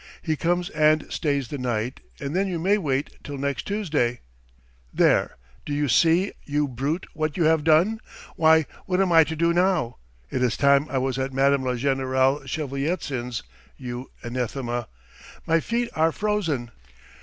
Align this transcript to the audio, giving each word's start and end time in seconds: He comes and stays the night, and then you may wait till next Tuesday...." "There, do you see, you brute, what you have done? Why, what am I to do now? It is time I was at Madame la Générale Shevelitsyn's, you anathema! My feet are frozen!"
He 0.23 0.35
comes 0.35 0.71
and 0.71 1.05
stays 1.13 1.49
the 1.49 1.59
night, 1.59 1.99
and 2.19 2.35
then 2.35 2.47
you 2.47 2.57
may 2.57 2.79
wait 2.79 3.17
till 3.23 3.37
next 3.37 3.67
Tuesday...." 3.67 4.21
"There, 4.95 5.37
do 5.63 5.75
you 5.75 5.87
see, 5.87 6.33
you 6.43 6.67
brute, 6.67 7.05
what 7.13 7.37
you 7.37 7.43
have 7.43 7.63
done? 7.63 7.99
Why, 8.35 8.65
what 8.87 8.99
am 8.99 9.11
I 9.11 9.23
to 9.23 9.35
do 9.35 9.53
now? 9.53 9.97
It 10.31 10.41
is 10.41 10.57
time 10.57 10.87
I 10.89 10.97
was 10.97 11.19
at 11.19 11.33
Madame 11.33 11.61
la 11.63 11.73
Générale 11.73 12.41
Shevelitsyn's, 12.47 13.43
you 13.77 14.09
anathema! 14.23 14.87
My 15.45 15.59
feet 15.59 15.87
are 15.95 16.11
frozen!" 16.11 16.71